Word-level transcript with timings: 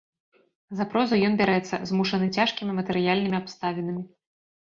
За 0.77 0.85
прозу 0.93 1.19
ён 1.27 1.35
бярэцца, 1.41 1.79
змушаны 1.89 2.29
цяжкімі 2.37 2.71
матэрыяльнымі 2.79 3.37
абставінамі. 3.41 4.03